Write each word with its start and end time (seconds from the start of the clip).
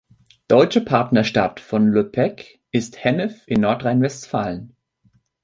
Deutsche 0.47 0.81
Partnerstadt 0.81 1.59
von 1.59 1.89
Le 1.91 2.03
Pecq 2.05 2.59
ist 2.71 3.03
Hennef 3.03 3.43
in 3.45 3.61
Nordrhein-Westfalen. 3.61 4.75